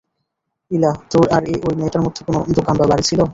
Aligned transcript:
ইলা, 0.71 0.91
তোর 1.11 1.25
আর 1.35 1.43
ওই 1.67 1.73
মেয়েটার 1.75 2.03
মধ্যে 2.05 2.21
কোনো 2.27 2.39
দোকান 2.57 2.75
বা 2.77 2.85
বাড়ি 2.91 3.03
ছিল? 3.09 3.21